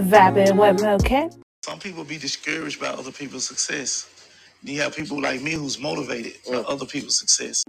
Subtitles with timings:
[0.00, 1.28] Vibing with okay?
[1.64, 4.08] Some people be discouraged by other people's success.
[4.62, 6.64] You have people like me who's motivated by mm.
[6.68, 7.64] other people's success.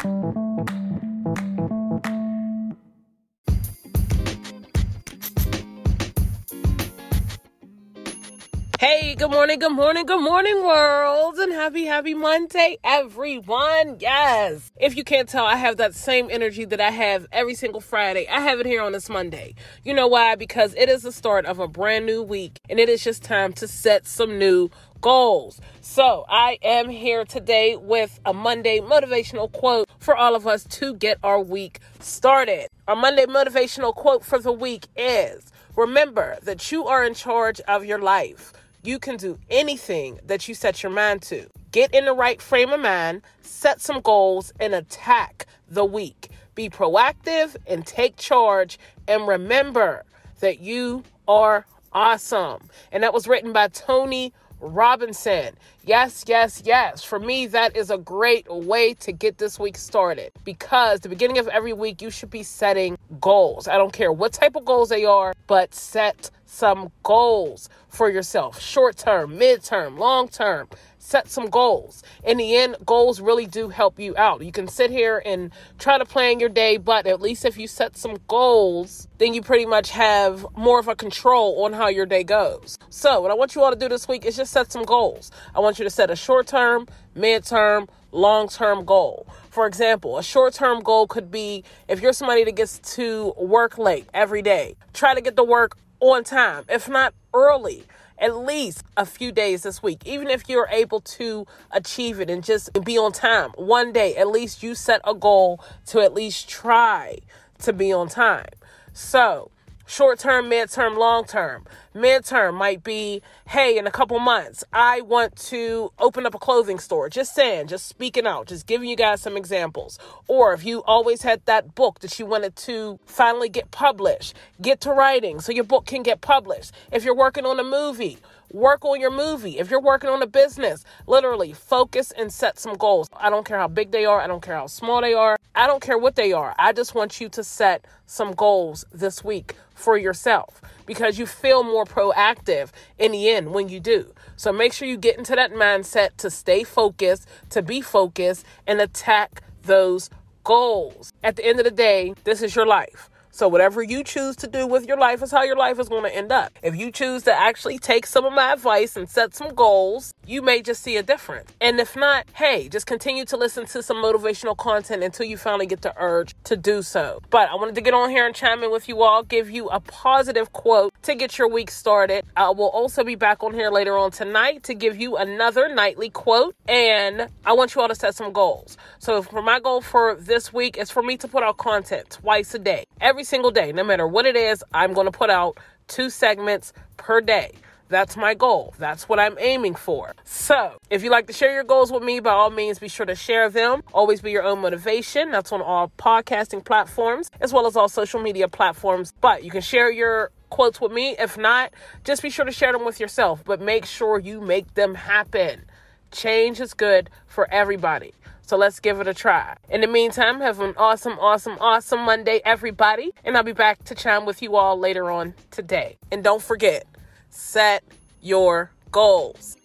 [8.82, 13.98] Hey, good morning, good morning, good morning, world, and happy, happy Monday, everyone.
[14.00, 14.72] Yes.
[14.76, 18.28] If you can't tell, I have that same energy that I have every single Friday.
[18.28, 19.54] I have it here on this Monday.
[19.84, 20.34] You know why?
[20.34, 23.54] Because it is the start of a brand new week, and it is just time
[23.54, 25.62] to set some new goals.
[25.82, 30.96] So, I am here today with a Monday motivational quote for all of us to
[30.96, 32.68] get our week started.
[32.88, 37.86] Our Monday motivational quote for the week is Remember that you are in charge of
[37.86, 38.54] your life.
[38.84, 41.48] You can do anything that you set your mind to.
[41.72, 46.30] Get in the right frame of mind, set some goals, and attack the week.
[46.56, 48.80] Be proactive and take charge.
[49.08, 50.04] And remember
[50.40, 52.70] that you are awesome.
[52.92, 55.56] And that was written by Tony Robinson.
[55.86, 57.04] Yes, yes, yes.
[57.04, 61.38] For me, that is a great way to get this week started because the beginning
[61.38, 63.68] of every week, you should be setting goals.
[63.68, 68.60] I don't care what type of goals they are, but set some goals for yourself
[68.60, 72.04] short term, mid term, long term set some goals.
[72.24, 74.44] In the end, goals really do help you out.
[74.44, 77.68] You can sit here and try to plan your day, but at least if you
[77.68, 82.06] set some goals, then you pretty much have more of a control on how your
[82.06, 82.78] day goes.
[82.90, 85.32] So, what I want you all to do this week is just set some goals.
[85.56, 89.26] I want you to set a short term, mid term, long term goal.
[89.50, 93.78] For example, a short term goal could be if you're somebody that gets to work
[93.78, 97.86] late every day, try to get to work on time, if not early
[98.22, 102.44] at least a few days this week, even if you're able to achieve it and
[102.44, 103.50] just be on time.
[103.56, 107.18] One day, at least you set a goal to at least try
[107.64, 108.50] to be on time.
[108.94, 109.50] So,
[109.92, 111.66] short term, mid term, long term.
[111.94, 116.40] Mid term might be, hey, in a couple months, I want to open up a
[116.40, 117.10] clothing store.
[117.10, 120.00] Just saying, just speaking out, just giving you guys some examples.
[120.30, 124.80] Or if you always had that book that you wanted to finally get published, get
[124.82, 126.72] to writing so your book can get published.
[126.94, 128.18] If you're working on a movie,
[128.54, 129.60] Work on your movie.
[129.60, 133.08] If you're working on a business, literally focus and set some goals.
[133.16, 135.68] I don't care how big they are, I don't care how small they are, I
[135.68, 136.54] don't care what they are.
[136.60, 141.64] I just want you to set some goals this week for yourself because you feel
[141.64, 144.14] more proactive in the end when you do.
[144.36, 148.82] So make sure you get into that mindset to stay focused, to be focused, and
[148.82, 150.10] attack those
[150.44, 151.14] goals.
[151.24, 153.10] At the end of the day, this is your life.
[153.32, 156.04] So, whatever you choose to do with your life is how your life is going
[156.04, 156.52] to end up.
[156.62, 160.42] If you choose to actually take some of my advice and set some goals, you
[160.42, 161.50] may just see a difference.
[161.62, 165.66] And if not, hey, just continue to listen to some motivational content until you finally
[165.66, 167.22] get the urge to do so.
[167.30, 169.68] But I wanted to get on here and chime in with you all, give you
[169.70, 172.26] a positive quote to get your week started.
[172.36, 176.10] I will also be back on here later on tonight to give you another nightly
[176.10, 176.56] quote.
[176.68, 178.78] And I want you all to set some goals.
[179.00, 182.54] So, for my goal for this week is for me to put out content twice
[182.54, 182.86] a day.
[183.00, 186.10] Every every single day, no matter what it is, I'm going to put out two
[186.10, 187.52] segments per day.
[187.88, 188.74] That's my goal.
[188.80, 190.16] That's what I'm aiming for.
[190.24, 193.06] So, if you like to share your goals with me, by all means, be sure
[193.06, 193.84] to share them.
[193.94, 195.30] Always be your own motivation.
[195.30, 199.14] That's on all podcasting platforms as well as all social media platforms.
[199.22, 201.16] But you can share your quotes with me.
[201.20, 203.44] If not, just be sure to share them with yourself.
[203.46, 205.66] But make sure you make them happen.
[206.12, 208.14] Change is good for everybody.
[208.52, 209.56] So let's give it a try.
[209.70, 213.14] In the meantime, have an awesome, awesome, awesome Monday, everybody.
[213.24, 215.98] And I'll be back to chime with you all later on today.
[216.12, 216.86] And don't forget,
[217.30, 217.82] set
[218.22, 219.56] your goals.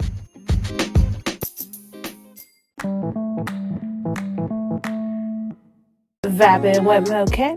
[6.22, 7.56] Vibing with okay?